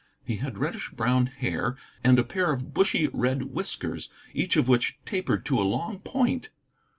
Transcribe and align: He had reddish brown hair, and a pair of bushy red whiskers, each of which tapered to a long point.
He 0.25 0.37
had 0.37 0.57
reddish 0.57 0.89
brown 0.89 1.27
hair, 1.27 1.77
and 2.03 2.17
a 2.17 2.23
pair 2.23 2.51
of 2.51 2.73
bushy 2.73 3.07
red 3.13 3.53
whiskers, 3.53 4.09
each 4.33 4.57
of 4.57 4.67
which 4.67 4.97
tapered 5.05 5.45
to 5.45 5.61
a 5.61 5.61
long 5.61 5.99
point. 5.99 6.49